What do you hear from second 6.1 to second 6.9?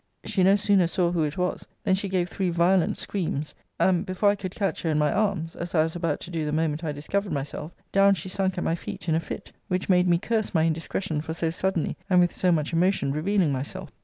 to do the moment